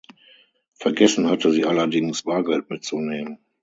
[0.79, 3.37] Vergessen hatte sie allerdings, Bargeld mitzunehmen.